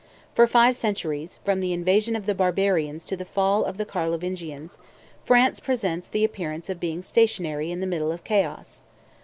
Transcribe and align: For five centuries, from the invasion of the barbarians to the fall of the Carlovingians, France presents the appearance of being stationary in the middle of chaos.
For 0.33 0.47
five 0.47 0.75
centuries, 0.75 1.37
from 1.43 1.59
the 1.59 1.73
invasion 1.73 2.15
of 2.15 2.25
the 2.25 2.33
barbarians 2.33 3.05
to 3.05 3.15
the 3.15 3.23
fall 3.23 3.63
of 3.63 3.77
the 3.77 3.85
Carlovingians, 3.85 4.79
France 5.25 5.59
presents 5.59 6.07
the 6.07 6.23
appearance 6.23 6.71
of 6.71 6.79
being 6.79 7.03
stationary 7.03 7.69
in 7.69 7.81
the 7.81 7.85
middle 7.85 8.11
of 8.11 8.23
chaos. 8.23 8.81